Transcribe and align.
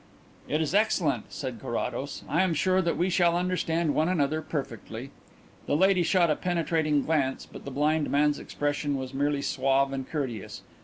"It 0.47 0.61
is 0.61 0.73
excellent," 0.73 1.25
said 1.31 1.59
Carrados. 1.61 2.23
"I 2.27 2.41
am 2.41 2.55
sure 2.55 2.81
that 2.81 2.97
we 2.97 3.07
shall 3.11 3.37
understand 3.37 3.93
one 3.93 4.09
another 4.09 4.41
perfectly." 4.41 5.11
The 5.67 5.77
lady 5.77 6.01
shot 6.01 6.31
a 6.31 6.35
penetrating 6.35 7.03
glance 7.03 7.45
but 7.45 7.65
the 7.65 7.69
blind 7.69 8.09
man's 8.09 8.39
expression 8.39 8.97
was 8.97 9.13
merely 9.13 9.43
suave 9.43 9.93
and 9.93 10.09
courteous. 10.09 10.63